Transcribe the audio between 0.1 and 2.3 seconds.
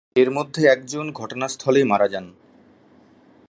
এর মধ্যে একজন ঘটনাস্থলেই মারা যান।